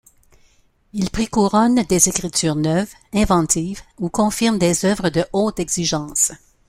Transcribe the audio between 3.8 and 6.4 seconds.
ou confirme des œuvres de haute exigence.